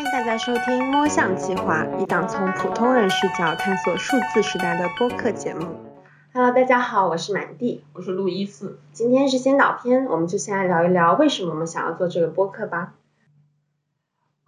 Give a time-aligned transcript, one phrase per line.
[0.00, 5.76] 欢迎大家收听《摸象计划》，一档从普通人视角探索数字时代的播客节目。
[6.32, 8.80] Hello，大家好，我是满地，我是路易斯。
[8.94, 12.94] 今天是先导片，我们就先来聊一聊为什么我们想要做这个播客吧。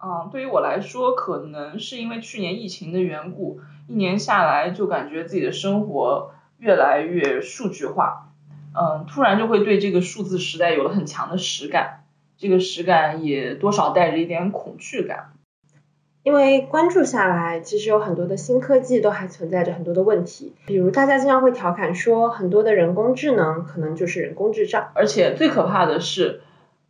[0.03, 8.29] 嗯，对于我来说，可能是因为去年疫情的缘故，一年下来就感觉自己的生活越来越数据化。
[8.73, 12.05] 嗯，突然就会对这个数字时代有了很强的实感，
[12.39, 15.29] 这个实感也多少带着一点恐惧感。
[16.23, 24.89] 因为关注下来，其实有很多的新科技都还存在着很多的问题，比如大家经常会调侃说，很多的人工智能可能就是人工智障。
[24.93, 26.39] 而且最可怕的是，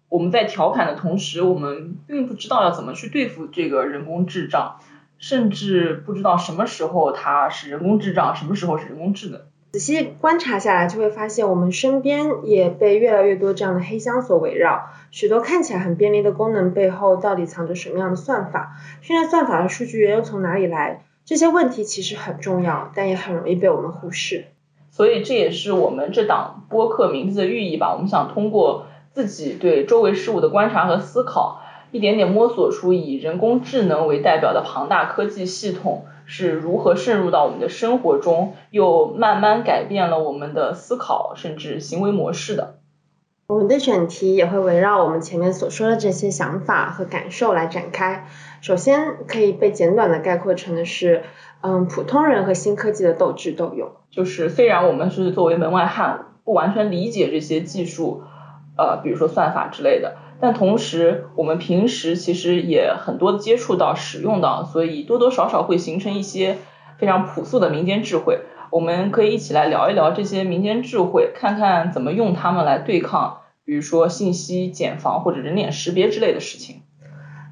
[0.09, 4.77] 我们在调侃的同时，我们并不知道要怎么去对付这个人工智障，
[5.17, 9.41] 甚至不知道什么时候它是人工智障，什么时候是人工智能。
[9.73, 14.91] 仔细观察下来，就会发现我们身边也被越来越多这样的黑箱所围绕。
[15.09, 18.77] 许多看起来很便利的功能背后，到底藏着什么样的算法？
[19.01, 21.03] 训练算法的数据源又从哪里来？
[21.25, 24.45] 这些问题其实很重要，但也很容易被我们忽视。
[24.91, 27.95] 所以这也是我们这档播客名字的寓意吧。
[27.95, 36.03] 我们想通过自己对周围事物的观察和思考，一点点摸索出以人工智能为代表的庞大科技系统。
[36.25, 42.75] 是如何渗入到我们的生活中，又慢慢改变了我们的思考甚至行为模式的？
[43.47, 48.25] 我们的选题也会围绕我们前面所说的这些想法和感受来展开。
[48.61, 51.23] 首先可以被简短的概括成的是，
[51.59, 53.91] 嗯，普通人和新科技的斗智斗勇。
[54.09, 58.23] 就是虽然我们是作为门外汉，不完全理解这些技术，
[58.77, 60.15] 呃，比如说算法之类的。
[60.39, 66.57] 但同时，我们平时其实也很多接触到、使用到，所以多多少少会形成一些
[66.97, 68.41] 非常朴素的民间智慧。
[68.69, 76.81] 我们可以一起来聊一聊这些民间智慧，看看怎么用它们来对抗，比如说信息茧房或者人脸识别之类的事情。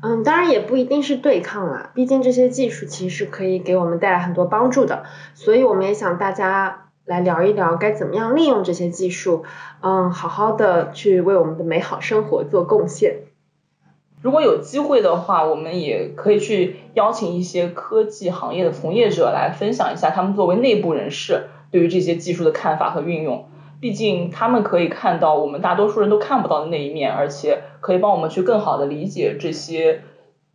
[0.04, 5.04] 嗯，当然也不一定是对抗啦，毕竟这些技术其实可以给我们带来很多帮助的，
[5.36, 6.88] 所以我们也想大家。
[7.06, 9.44] 来聊一聊该怎么样利用这些技术，
[9.82, 13.22] 嗯，好好的去为我们的美好生活做贡献。
[14.22, 23.46] 如果有机会的话，我们也可以去邀请一些科技行业的从业者来分享一下他们作为内部人士对于这些技术的看法和运用。
[23.80, 30.02] 毕竟他们可以看到我们大多数人都看不到的那一面，而且可以帮我们去更好的理解这些。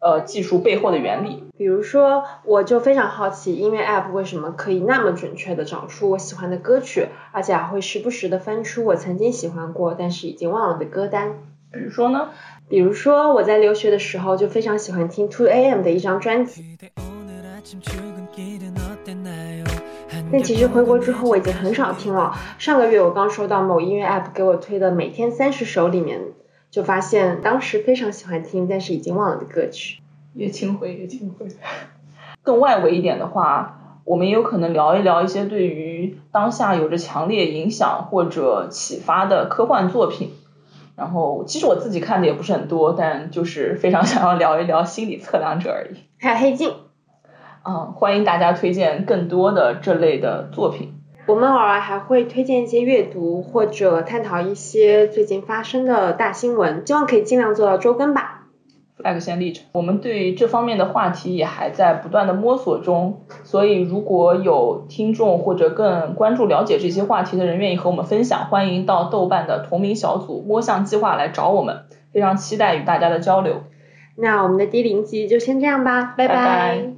[0.06, 11.33] 呃，技术背后的原理，比如说，我就非常好奇，音乐 App 为什么可以那么准确的找出我喜欢的歌曲，而且还会时不时的翻出我曾经喜欢过但是已经忘了的歌单。
[11.72, 12.28] 比如说呢？
[12.69, 16.78] 比如说我在留学的时候就非常喜欢听 Two AM 的一张专辑，
[20.31, 22.33] 但其实回国之后我已经很少听了。
[22.59, 26.21] 上个月我刚收到某音乐 App 给我推的每天三十首里面。
[26.71, 30.00] 就发现当时非常喜欢听，但是已经忘了的歌曲。
[30.34, 31.47] 叶青回，叶青回。
[32.43, 40.32] 更外围一点的话，我们也有可能聊一聊一些对于当下有着强烈影响或者启发的科幻作品。
[40.94, 45.97] 然后，其实我自己看的也不是很多，但就是非常 想要聊一聊心理测量者而已。
[46.19, 46.72] 还有黑镜。
[47.65, 50.94] 嗯，欢迎大家推荐更多的这类的作品。
[51.26, 58.44] 我们偶尔还会推荐一些阅读，或者探讨一些最近发生的大新闻，希望可以尽量做到周更吧。
[58.97, 73.64] flag 先立着，我们对这方面的话题也还在不断的摸索中，所以如果有听众或者更关注了解这些话题的人愿意和我们分享，欢迎到豆瓣的同名小组摸象计划来找我们，非常期待与大家的交流。
[74.16, 76.96] 那我们的第零集就先这样吧，拜拜。